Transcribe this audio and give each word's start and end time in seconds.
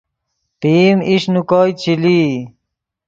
پئیم 0.59 0.97
ایش 1.07 1.23
نے 1.33 1.41
کوئے 1.49 1.71
چے 1.81 1.93
لئی 2.01 2.23